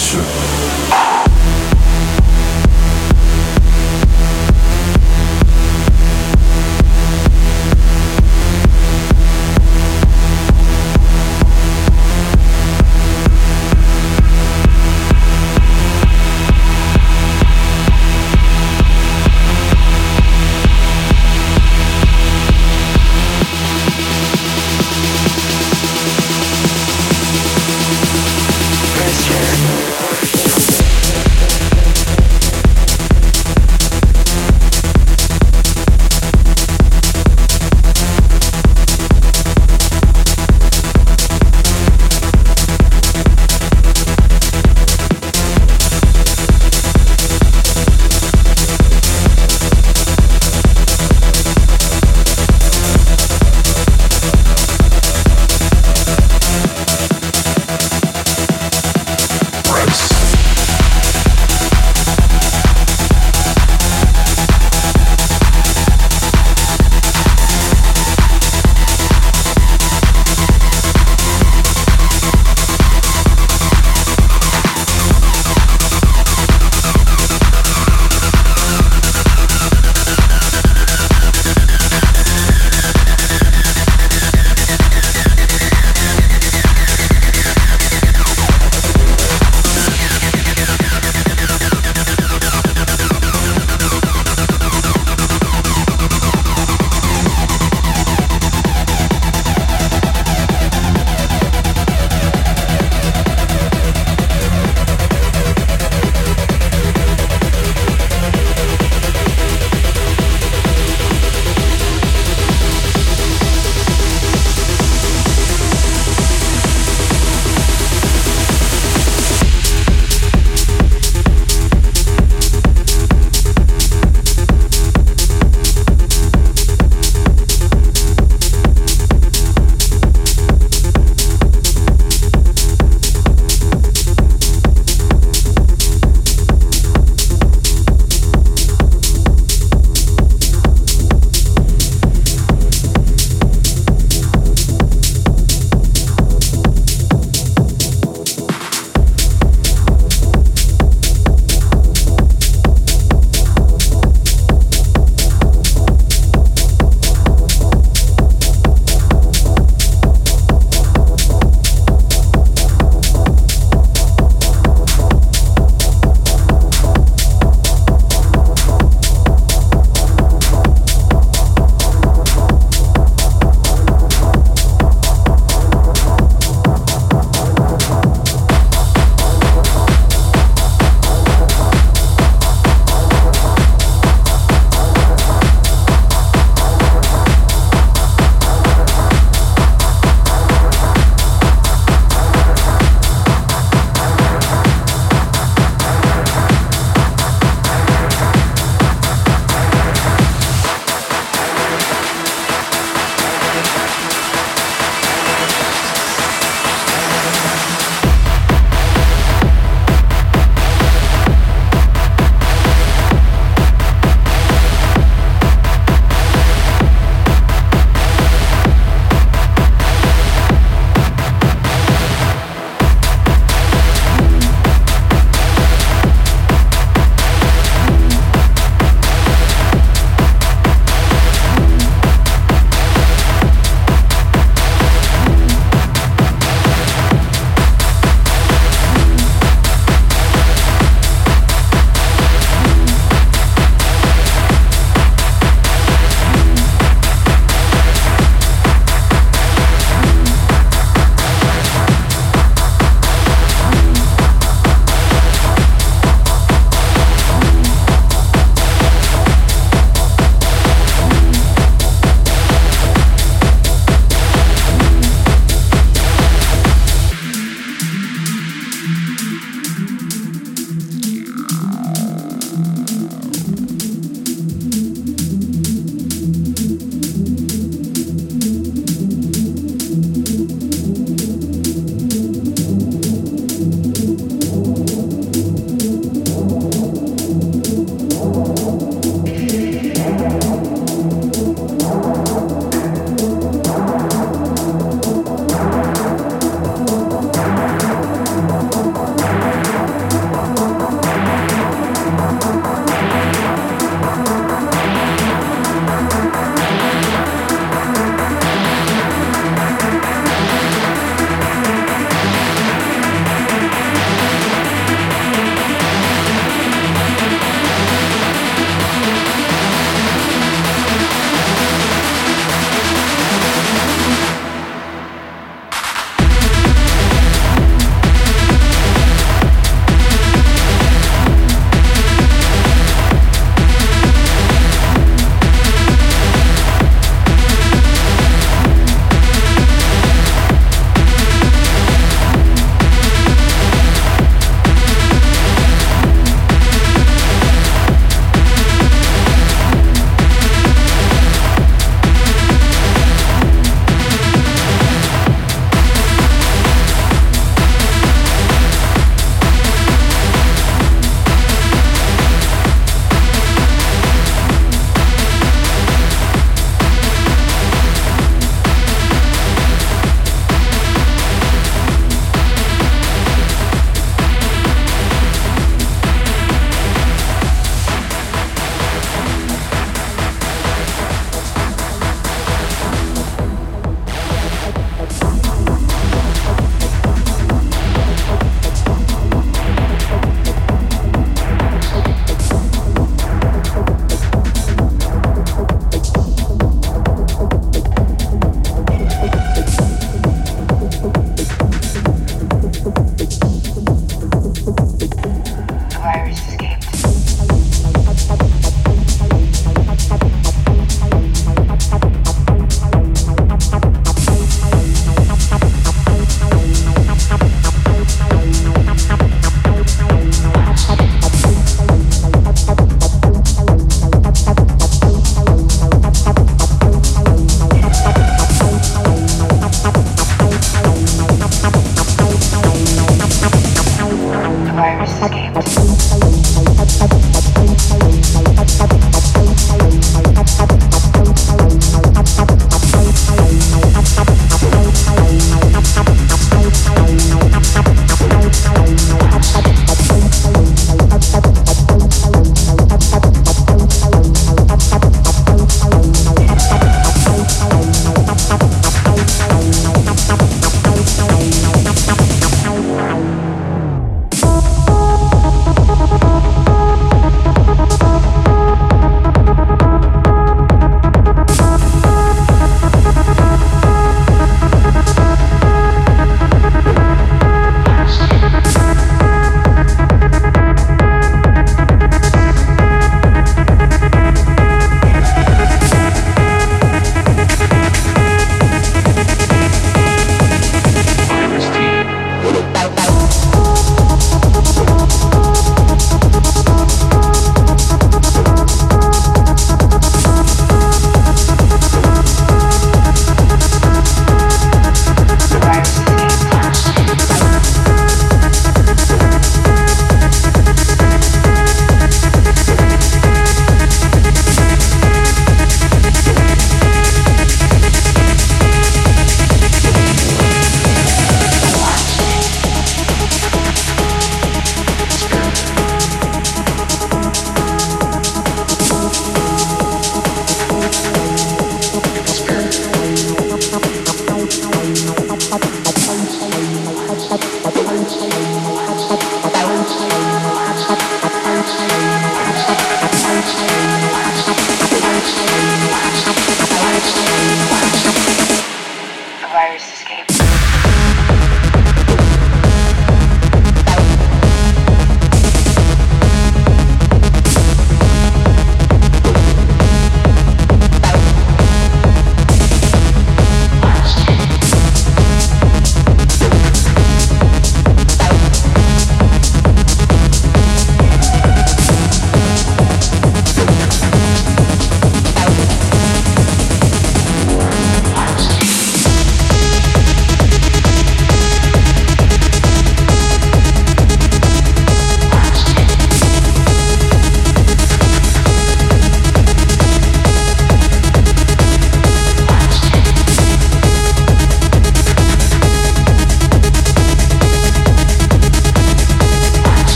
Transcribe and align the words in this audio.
Pressure. 0.00 1.09